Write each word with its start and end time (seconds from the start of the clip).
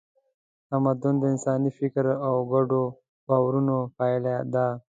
تمدن 0.69 1.13
د 1.19 1.23
انساني 1.33 1.71
فکر 1.79 2.05
او 2.27 2.35
ګډو 2.51 2.83
باورونو 3.27 3.77
پایله 3.97 4.35
ده. 4.53 4.67